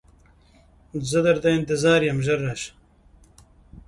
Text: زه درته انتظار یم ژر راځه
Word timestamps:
زه 1.09 1.19
درته 1.27 1.49
انتظار 1.59 1.99
یم 2.03 2.19
ژر 2.25 2.39
راځه 2.45 2.71